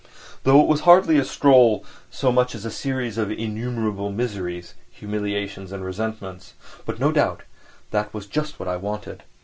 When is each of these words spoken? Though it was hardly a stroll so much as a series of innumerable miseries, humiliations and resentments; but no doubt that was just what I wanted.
Though 0.45 0.59
it 0.61 0.65
was 0.67 0.81
hardly 0.81 1.19
a 1.19 1.23
stroll 1.23 1.85
so 2.09 2.31
much 2.31 2.55
as 2.55 2.65
a 2.65 2.71
series 2.71 3.19
of 3.19 3.29
innumerable 3.29 4.11
miseries, 4.11 4.73
humiliations 4.89 5.71
and 5.71 5.85
resentments; 5.85 6.55
but 6.87 6.99
no 6.99 7.11
doubt 7.11 7.43
that 7.91 8.11
was 8.11 8.25
just 8.25 8.57
what 8.59 8.67
I 8.67 8.77
wanted. 8.77 9.21